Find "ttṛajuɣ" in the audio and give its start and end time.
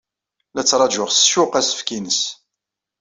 0.63-1.09